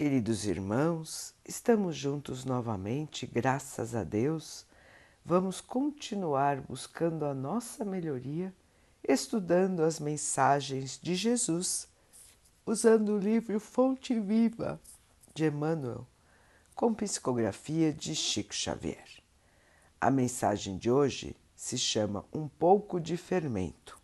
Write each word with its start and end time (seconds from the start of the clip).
Queridos 0.00 0.46
irmãos, 0.46 1.34
estamos 1.44 1.94
juntos 1.94 2.42
novamente, 2.46 3.26
graças 3.26 3.94
a 3.94 4.02
Deus. 4.02 4.64
Vamos 5.22 5.60
continuar 5.60 6.58
buscando 6.62 7.26
a 7.26 7.34
nossa 7.34 7.84
melhoria, 7.84 8.50
estudando 9.06 9.82
as 9.82 10.00
mensagens 10.00 10.98
de 10.98 11.14
Jesus, 11.14 11.86
usando 12.64 13.10
o 13.10 13.18
livro 13.18 13.60
Fonte 13.60 14.18
Viva 14.18 14.80
de 15.34 15.44
Emmanuel, 15.44 16.06
com 16.74 16.94
psicografia 16.94 17.92
de 17.92 18.14
Chico 18.14 18.54
Xavier. 18.54 19.22
A 20.00 20.10
mensagem 20.10 20.78
de 20.78 20.90
hoje 20.90 21.36
se 21.54 21.76
chama 21.76 22.24
Um 22.32 22.48
pouco 22.48 22.98
de 22.98 23.18
fermento. 23.18 23.98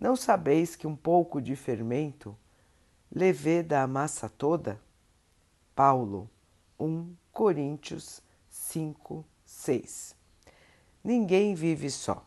Não 0.00 0.14
sabeis 0.14 0.76
que 0.76 0.86
um 0.86 0.94
pouco 0.94 1.42
de 1.42 1.56
fermento 1.56 2.38
leveda 3.12 3.82
a 3.82 3.86
massa 3.88 4.28
toda? 4.28 4.80
Paulo 5.84 6.30
1 6.78 7.12
Coríntios 7.32 8.22
5, 8.48 9.24
6. 9.44 10.14
Ninguém 11.02 11.56
vive 11.56 11.90
só. 11.90 12.24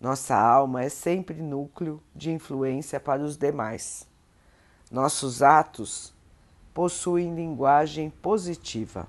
Nossa 0.00 0.36
alma 0.36 0.82
é 0.82 0.88
sempre 0.88 1.40
núcleo 1.40 2.02
de 2.12 2.32
influência 2.32 2.98
para 2.98 3.22
os 3.22 3.36
demais. 3.36 4.08
Nossos 4.90 5.40
atos 5.40 6.12
possuem 6.74 7.32
linguagem 7.32 8.10
positiva. 8.10 9.06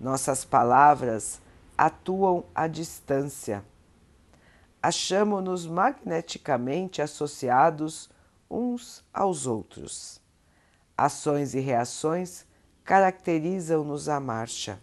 Nossas 0.00 0.44
palavras 0.44 1.40
atuam 1.78 2.42
à 2.52 2.66
distância. 2.66 3.64
Achamos-nos 4.82 5.68
magneticamente 5.68 7.00
associados 7.00 8.10
uns 8.50 9.04
aos 9.14 9.46
outros. 9.46 10.20
Ações 10.98 11.54
e 11.54 11.60
reações 11.60 12.44
caracterizam-nos 12.84 14.08
a 14.08 14.18
marcha. 14.18 14.80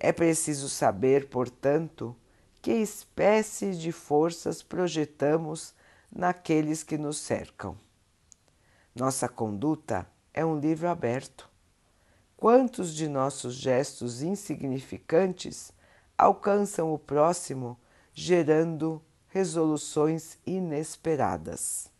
É 0.00 0.12
preciso 0.12 0.68
saber, 0.68 1.28
portanto, 1.28 2.14
que 2.60 2.72
espécie 2.72 3.72
de 3.72 3.92
forças 3.92 4.62
projetamos 4.62 5.74
naqueles 6.10 6.82
que 6.82 6.98
nos 6.98 7.18
cercam. 7.18 7.76
Nossa 8.94 9.28
conduta 9.28 10.06
é 10.34 10.44
um 10.44 10.58
livro 10.58 10.88
aberto. 10.88 11.48
Quantos 12.36 12.94
de 12.94 13.08
nossos 13.08 13.54
gestos 13.54 14.22
insignificantes 14.22 15.72
alcançam 16.16 16.92
o 16.92 16.98
próximo, 16.98 17.78
gerando 18.12 19.02
resoluções 19.28 20.38
inesperadas? 20.46 21.90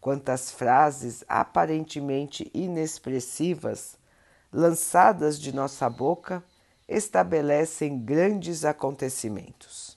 Quantas 0.00 0.50
frases 0.50 1.24
aparentemente 1.28 2.50
inexpressivas 2.54 3.99
lançadas 4.52 5.38
de 5.38 5.54
nossa 5.54 5.88
boca 5.88 6.44
estabelecem 6.88 7.98
grandes 7.98 8.64
acontecimentos. 8.64 9.96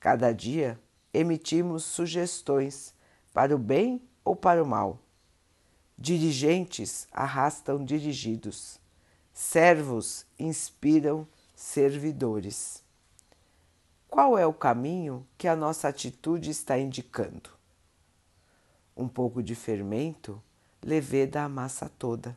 Cada 0.00 0.32
dia 0.32 0.80
emitimos 1.12 1.84
sugestões 1.84 2.94
para 3.32 3.54
o 3.54 3.58
bem 3.58 4.02
ou 4.24 4.34
para 4.34 4.62
o 4.62 4.66
mal. 4.66 4.98
Dirigentes 5.98 7.06
arrastam 7.12 7.84
dirigidos, 7.84 8.80
servos 9.32 10.26
inspiram 10.38 11.28
servidores. 11.54 12.82
Qual 14.08 14.36
é 14.36 14.46
o 14.46 14.52
caminho 14.52 15.26
que 15.36 15.46
a 15.46 15.54
nossa 15.54 15.88
atitude 15.88 16.50
está 16.50 16.78
indicando? 16.78 17.50
Um 18.96 19.08
pouco 19.08 19.42
de 19.42 19.54
fermento 19.54 20.42
leveda 20.82 21.42
a 21.42 21.48
massa 21.48 21.88
toda 21.88 22.36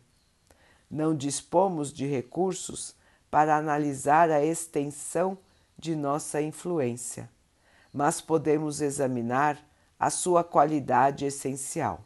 não 0.96 1.14
dispomos 1.14 1.92
de 1.92 2.06
recursos 2.06 2.96
para 3.30 3.58
analisar 3.58 4.32
a 4.32 4.44
extensão 4.44 5.38
de 5.78 5.94
nossa 5.94 6.42
influência, 6.42 7.30
mas 7.92 8.22
podemos 8.22 8.80
examinar 8.80 9.62
a 10.00 10.10
sua 10.10 10.42
qualidade 10.42 11.26
essencial. 11.26 12.06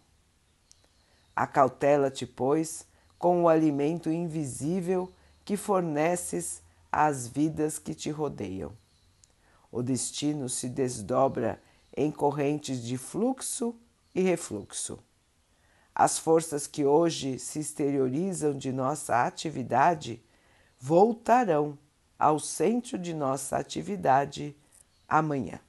Acautela-te, 1.36 2.26
pois, 2.26 2.88
com 3.20 3.44
o 3.44 3.48
alimento 3.48 4.10
invisível 4.10 5.12
que 5.46 5.56
forneces 5.56 6.64
às 6.92 7.28
vidas 7.28 7.78
que 7.78 7.94
te 7.94 8.10
rodeiam. 8.10 8.72
O 9.72 9.84
destino 9.84 10.50
se 10.50 10.68
desdobra 10.68 11.62
em 11.96 12.10
correntes 12.10 12.84
de 12.84 12.98
fluxo 12.98 13.76
e 14.16 14.22
refluxo. 14.22 14.98
As 16.00 16.18
forças 16.18 16.66
que 16.66 16.86
hoje 16.86 17.38
se 17.38 17.60
exteriorizam 17.60 18.58
de 18.58 18.72
nossa 18.72 19.26
atividade 19.26 20.24
voltarão 20.80 21.78
ao 22.18 22.40
centro 22.40 22.98
de 22.98 23.14
nossa 23.14 23.58
atividade 23.58 24.56
amanhã. 25.10 25.60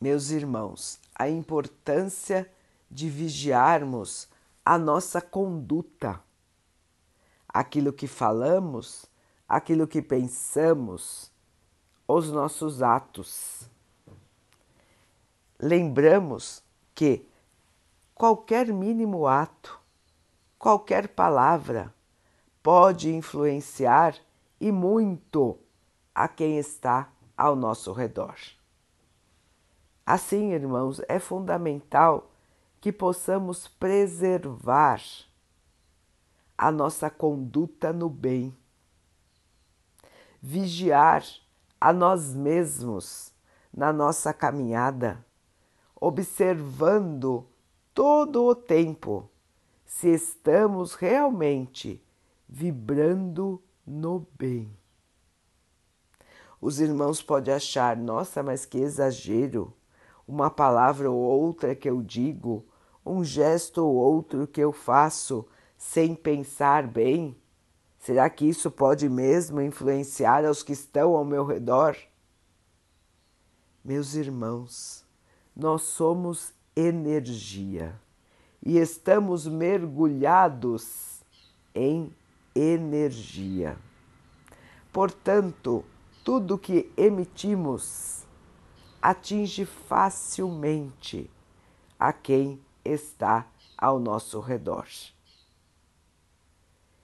Meus 0.00 0.30
irmãos, 0.30 1.00
a 1.12 1.28
importância 1.28 2.48
de 2.88 3.10
vigiarmos 3.10 4.28
a 4.64 4.78
nossa 4.78 5.20
conduta, 5.20 6.22
aquilo 7.48 7.92
que 7.92 8.06
falamos, 8.06 9.06
aquilo 9.48 9.88
que 9.88 10.00
pensamos, 10.00 11.32
os 12.06 12.30
nossos 12.30 12.80
atos 12.80 13.68
lembramos 15.58 16.62
que 16.94 17.26
qualquer 18.14 18.72
mínimo 18.72 19.26
ato, 19.26 19.80
qualquer 20.58 21.08
palavra 21.08 21.92
pode 22.62 23.14
influenciar 23.14 24.14
e 24.60 24.70
muito 24.70 25.58
a 26.14 26.28
quem 26.28 26.58
está 26.58 27.10
ao 27.36 27.54
nosso 27.54 27.92
redor. 27.92 28.36
Assim, 30.04 30.52
irmãos, 30.52 31.00
é 31.08 31.18
fundamental 31.18 32.30
que 32.80 32.90
possamos 32.92 33.68
preservar 33.68 35.00
a 36.56 36.72
nossa 36.72 37.10
conduta 37.10 37.92
no 37.92 38.08
bem, 38.08 38.56
vigiar 40.40 41.22
a 41.80 41.92
nós 41.92 42.34
mesmos 42.34 43.32
na 43.72 43.92
nossa 43.92 44.32
caminhada 44.32 45.24
observando 46.00 47.46
todo 47.92 48.44
o 48.44 48.54
tempo 48.54 49.28
se 49.84 50.08
estamos 50.08 50.94
realmente 50.94 52.02
vibrando 52.48 53.60
no 53.86 54.26
bem. 54.38 54.70
Os 56.60 56.80
irmãos 56.80 57.22
podem 57.22 57.54
achar, 57.54 57.96
nossa, 57.96 58.42
mas 58.42 58.64
que 58.64 58.78
exagero! 58.78 59.72
Uma 60.26 60.50
palavra 60.50 61.10
ou 61.10 61.16
outra 61.16 61.74
que 61.74 61.88
eu 61.88 62.02
digo, 62.02 62.66
um 63.04 63.24
gesto 63.24 63.84
ou 63.84 63.94
outro 63.94 64.46
que 64.46 64.60
eu 64.60 64.72
faço 64.72 65.46
sem 65.76 66.14
pensar 66.14 66.86
bem. 66.86 67.36
Será 67.98 68.28
que 68.28 68.44
isso 68.44 68.70
pode 68.70 69.08
mesmo 69.08 69.60
influenciar 69.60 70.44
aos 70.44 70.62
que 70.62 70.72
estão 70.72 71.16
ao 71.16 71.24
meu 71.24 71.44
redor? 71.46 71.96
Meus 73.82 74.14
irmãos, 74.14 75.07
nós 75.58 75.82
somos 75.82 76.52
energia 76.76 78.00
e 78.64 78.78
estamos 78.78 79.44
mergulhados 79.44 81.20
em 81.74 82.14
energia. 82.54 83.76
Portanto, 84.92 85.84
tudo 86.24 86.56
que 86.56 86.92
emitimos 86.96 88.24
atinge 89.02 89.64
facilmente 89.64 91.28
a 91.98 92.12
quem 92.12 92.60
está 92.84 93.48
ao 93.76 93.98
nosso 93.98 94.38
redor. 94.38 94.86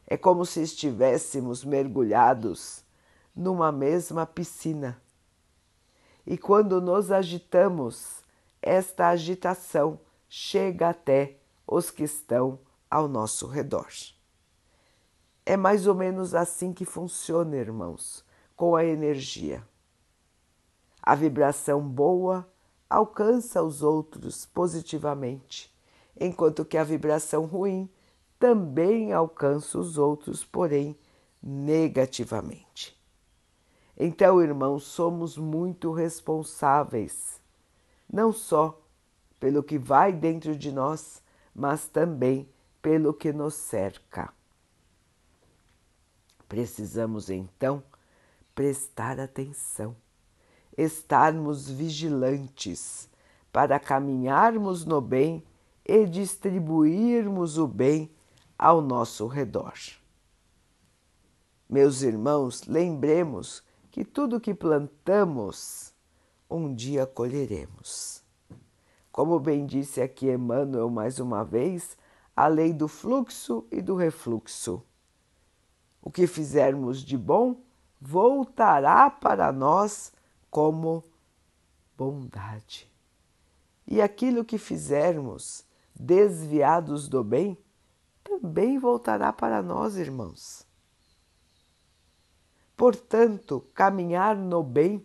É 0.06 0.16
como 0.16 0.46
se 0.46 0.62
estivéssemos 0.62 1.64
mergulhados 1.64 2.84
numa 3.34 3.72
mesma 3.72 4.24
piscina. 4.24 5.00
E 6.26 6.38
quando 6.38 6.80
nos 6.80 7.10
agitamos, 7.10 8.23
esta 8.64 9.08
agitação 9.08 10.00
chega 10.26 10.88
até 10.88 11.36
os 11.66 11.90
que 11.90 12.02
estão 12.02 12.58
ao 12.90 13.06
nosso 13.06 13.46
redor. 13.46 13.88
É 15.44 15.54
mais 15.54 15.86
ou 15.86 15.94
menos 15.94 16.34
assim 16.34 16.72
que 16.72 16.86
funciona, 16.86 17.56
irmãos, 17.56 18.24
com 18.56 18.74
a 18.74 18.82
energia. 18.82 19.62
A 21.02 21.14
vibração 21.14 21.86
boa 21.86 22.48
alcança 22.88 23.62
os 23.62 23.82
outros 23.82 24.46
positivamente, 24.46 25.70
enquanto 26.18 26.64
que 26.64 26.78
a 26.78 26.84
vibração 26.84 27.44
ruim 27.44 27.90
também 28.38 29.12
alcança 29.12 29.78
os 29.78 29.98
outros, 29.98 30.42
porém 30.42 30.98
negativamente. 31.42 32.98
Então, 33.94 34.42
irmãos, 34.42 34.84
somos 34.84 35.36
muito 35.36 35.92
responsáveis 35.92 37.43
não 38.14 38.32
só 38.32 38.80
pelo 39.40 39.60
que 39.60 39.76
vai 39.76 40.12
dentro 40.12 40.56
de 40.56 40.70
nós, 40.70 41.20
mas 41.52 41.88
também 41.88 42.48
pelo 42.80 43.12
que 43.12 43.32
nos 43.32 43.54
cerca. 43.54 44.32
Precisamos 46.48 47.28
então 47.28 47.82
prestar 48.54 49.18
atenção, 49.18 49.96
estarmos 50.78 51.68
vigilantes 51.68 53.10
para 53.52 53.80
caminharmos 53.80 54.84
no 54.84 55.00
bem 55.00 55.42
e 55.84 56.06
distribuirmos 56.06 57.58
o 57.58 57.66
bem 57.66 58.08
ao 58.56 58.80
nosso 58.80 59.26
redor. 59.26 59.74
Meus 61.68 62.02
irmãos, 62.02 62.62
lembremos 62.68 63.64
que 63.90 64.04
tudo 64.04 64.40
que 64.40 64.54
plantamos, 64.54 65.93
um 66.48 66.74
dia 66.74 67.06
colheremos. 67.06 68.22
Como 69.10 69.38
bem 69.38 69.64
disse 69.64 70.00
aqui 70.00 70.30
Emmanuel 70.30 70.90
mais 70.90 71.18
uma 71.18 71.44
vez, 71.44 71.96
a 72.36 72.46
lei 72.46 72.72
do 72.72 72.88
fluxo 72.88 73.64
e 73.70 73.80
do 73.80 73.94
refluxo. 73.94 74.82
O 76.02 76.10
que 76.10 76.26
fizermos 76.26 77.00
de 77.02 77.16
bom 77.16 77.60
voltará 78.00 79.08
para 79.08 79.52
nós 79.52 80.12
como 80.50 81.04
bondade. 81.96 82.90
E 83.86 84.02
aquilo 84.02 84.44
que 84.44 84.58
fizermos 84.58 85.64
desviados 85.94 87.08
do 87.08 87.22
bem 87.22 87.56
também 88.22 88.78
voltará 88.78 89.32
para 89.32 89.62
nós, 89.62 89.96
irmãos. 89.96 90.66
Portanto, 92.76 93.64
caminhar 93.74 94.36
no 94.36 94.62
bem 94.62 95.04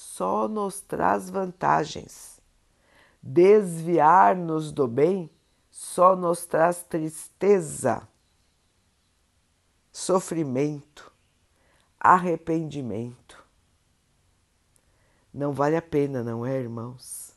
só 0.00 0.48
nos 0.48 0.80
traz 0.80 1.28
vantagens. 1.28 2.40
Desviar-nos 3.22 4.72
do 4.72 4.88
bem 4.88 5.30
só 5.70 6.16
nos 6.16 6.46
traz 6.46 6.82
tristeza, 6.82 8.08
sofrimento, 9.92 11.12
arrependimento. 11.98 13.44
Não 15.32 15.52
vale 15.52 15.76
a 15.76 15.82
pena, 15.82 16.24
não 16.24 16.46
é, 16.46 16.58
irmãos? 16.58 17.34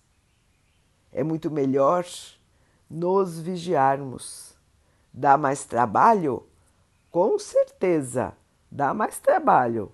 É 1.11 1.21
muito 1.21 1.51
melhor 1.51 2.05
nos 2.89 3.39
vigiarmos. 3.39 4.57
Dá 5.13 5.37
mais 5.37 5.65
trabalho? 5.65 6.47
Com 7.11 7.37
certeza 7.37 8.33
dá 8.71 8.93
mais 8.93 9.19
trabalho, 9.19 9.91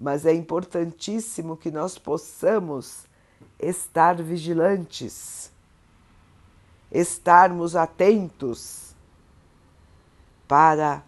mas 0.00 0.24
é 0.24 0.32
importantíssimo 0.32 1.58
que 1.58 1.70
nós 1.70 1.98
possamos 1.98 3.04
estar 3.58 4.14
vigilantes, 4.22 5.52
estarmos 6.90 7.76
atentos 7.76 8.94
para 10.48 11.04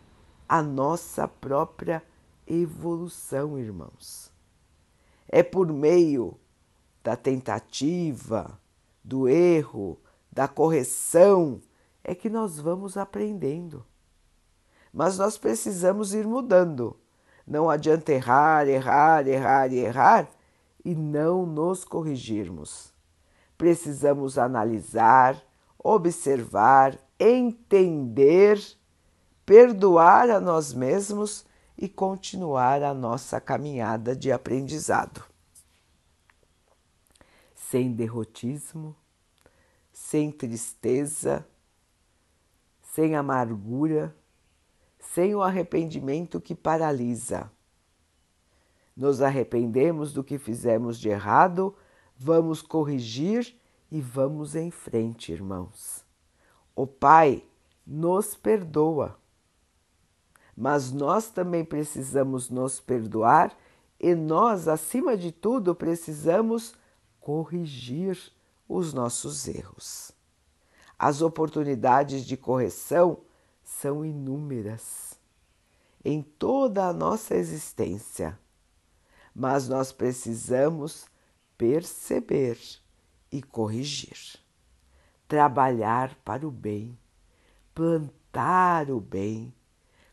a 0.46 0.60
nossa 0.60 1.26
própria 1.26 2.02
evolução, 2.46 3.58
irmãos. 3.58 4.30
É 5.26 5.42
por 5.42 5.72
meio 5.72 6.38
da 7.02 7.16
tentativa, 7.16 8.60
do 9.02 9.26
erro, 9.26 9.98
da 10.30 10.46
correção, 10.46 11.62
é 12.04 12.14
que 12.14 12.28
nós 12.28 12.60
vamos 12.60 12.98
aprendendo. 12.98 13.86
Mas 14.92 15.16
nós 15.16 15.38
precisamos 15.38 16.12
ir 16.12 16.26
mudando. 16.26 17.01
Não 17.46 17.68
adianta 17.68 18.12
errar, 18.12 18.68
errar, 18.68 19.26
errar 19.26 19.72
e 19.72 19.78
errar 19.78 20.28
e 20.84 20.94
não 20.94 21.46
nos 21.46 21.84
corrigirmos. 21.84 22.92
Precisamos 23.56 24.38
analisar, 24.38 25.42
observar, 25.78 26.98
entender, 27.18 28.60
perdoar 29.44 30.30
a 30.30 30.40
nós 30.40 30.72
mesmos 30.72 31.44
e 31.76 31.88
continuar 31.88 32.82
a 32.82 32.94
nossa 32.94 33.40
caminhada 33.40 34.14
de 34.14 34.30
aprendizado. 34.30 35.24
Sem 37.54 37.92
derrotismo, 37.92 38.94
sem 39.92 40.30
tristeza, 40.30 41.46
sem 42.82 43.16
amargura 43.16 44.14
sem 45.02 45.34
o 45.34 45.43
arrependimento 45.43 46.40
que 46.40 46.54
paralisa. 46.54 47.50
Nos 48.96 49.20
arrependemos 49.20 50.12
do 50.12 50.22
que 50.22 50.38
fizemos 50.38 50.99
de 50.99 51.08
errado, 51.08 51.75
vamos 52.16 52.62
corrigir 52.62 53.54
e 53.90 54.00
vamos 54.00 54.54
em 54.54 54.70
frente, 54.70 55.32
irmãos. 55.32 56.04
O 56.75 56.87
Pai 56.87 57.44
nos 57.87 58.34
perdoa, 58.34 59.19
mas 60.56 60.93
nós 60.93 61.31
também 61.31 61.64
precisamos 61.64 62.49
nos 62.49 62.81
perdoar 62.81 63.56
e 63.99 64.14
nós, 64.14 64.69
acima 64.69 65.16
de 65.16 65.32
tudo, 65.32 65.75
precisamos 65.75 66.75
corrigir 67.20 68.19
os 68.69 68.93
nossos 68.93 69.49
erros. 69.49 70.12
As 70.99 71.20
oportunidades 71.22 72.25
de 72.25 72.37
correção 72.37 73.19
são 73.80 74.04
inúmeras 74.04 75.19
em 76.04 76.22
toda 76.22 76.86
a 76.86 76.92
nossa 76.92 77.34
existência, 77.34 78.38
mas 79.34 79.69
nós 79.69 79.92
precisamos 79.92 81.06
perceber 81.56 82.58
e 83.30 83.42
corrigir, 83.42 84.38
trabalhar 85.26 86.14
para 86.24 86.46
o 86.46 86.50
bem, 86.50 86.98
plantar 87.74 88.90
o 88.90 89.00
bem, 89.00 89.54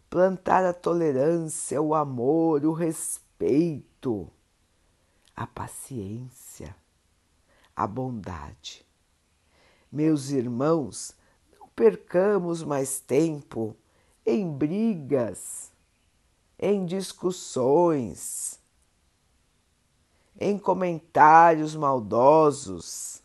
plantar 0.09 0.63
a 0.65 0.73
tolerância, 0.73 1.81
o 1.81 1.93
amor, 1.93 2.65
o 2.65 2.71
respeito, 2.71 4.31
a 5.35 5.45
paciência, 5.45 6.75
a 7.75 7.85
bondade. 7.85 8.85
Meus 9.91 10.29
irmãos, 10.29 11.15
percamos 11.79 12.61
mais 12.61 12.99
tempo 12.99 13.73
em 14.25 14.51
brigas, 14.51 15.71
em 16.59 16.85
discussões, 16.85 18.59
em 20.37 20.59
comentários 20.59 21.77
maldosos. 21.77 23.23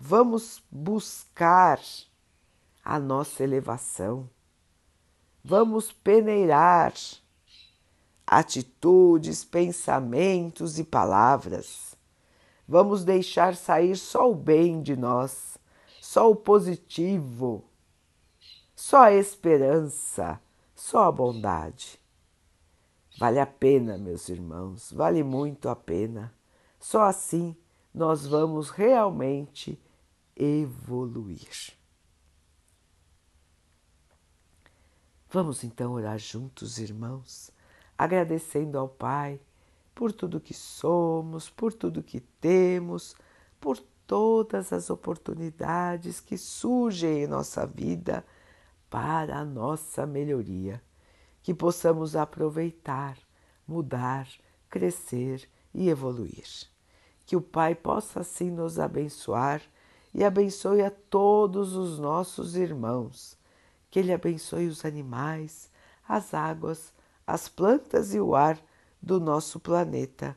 Vamos 0.00 0.62
buscar 0.70 1.78
a 2.82 2.98
nossa 2.98 3.44
elevação. 3.44 4.26
Vamos 5.44 5.92
peneirar 5.92 6.94
atitudes, 8.26 9.44
pensamentos 9.44 10.78
e 10.78 10.84
palavras. 10.84 11.94
Vamos 12.66 13.04
deixar 13.04 13.54
sair 13.54 13.94
só 13.94 14.30
o 14.30 14.34
bem 14.34 14.80
de 14.80 14.96
nós 14.96 15.58
só 16.16 16.30
o 16.30 16.34
positivo, 16.34 17.62
só 18.74 19.02
a 19.02 19.12
esperança, 19.12 20.40
só 20.74 21.04
a 21.04 21.12
bondade. 21.12 22.00
Vale 23.18 23.38
a 23.38 23.44
pena, 23.44 23.98
meus 23.98 24.30
irmãos, 24.30 24.90
vale 24.90 25.22
muito 25.22 25.68
a 25.68 25.76
pena. 25.76 26.32
Só 26.80 27.02
assim 27.02 27.54
nós 27.92 28.26
vamos 28.26 28.70
realmente 28.70 29.78
evoluir. 30.34 31.76
Vamos 35.30 35.64
então 35.64 35.92
orar 35.92 36.18
juntos, 36.18 36.78
irmãos, 36.78 37.50
agradecendo 37.98 38.78
ao 38.78 38.88
Pai 38.88 39.38
por 39.94 40.12
tudo 40.12 40.40
que 40.40 40.54
somos, 40.54 41.50
por 41.50 41.74
tudo 41.74 42.02
que 42.02 42.20
temos, 42.20 43.14
por 43.60 43.78
todas 44.06 44.72
as 44.72 44.88
oportunidades 44.90 46.20
que 46.20 46.38
surgem 46.38 47.24
em 47.24 47.26
nossa 47.26 47.66
vida 47.66 48.24
para 48.88 49.38
a 49.38 49.44
nossa 49.44 50.06
melhoria, 50.06 50.82
que 51.42 51.52
possamos 51.52 52.14
aproveitar, 52.14 53.18
mudar, 53.66 54.28
crescer 54.70 55.48
e 55.74 55.88
evoluir. 55.88 56.46
Que 57.24 57.36
o 57.36 57.40
Pai 57.40 57.74
possa 57.74 58.20
assim 58.20 58.50
nos 58.50 58.78
abençoar 58.78 59.60
e 60.14 60.24
abençoe 60.24 60.82
a 60.82 60.90
todos 60.90 61.74
os 61.74 61.98
nossos 61.98 62.56
irmãos. 62.56 63.36
Que 63.90 63.98
Ele 63.98 64.12
abençoe 64.12 64.68
os 64.68 64.84
animais, 64.84 65.70
as 66.08 66.32
águas, 66.32 66.92
as 67.26 67.48
plantas 67.48 68.14
e 68.14 68.20
o 68.20 68.34
ar 68.34 68.58
do 69.02 69.18
nosso 69.18 69.58
planeta 69.58 70.36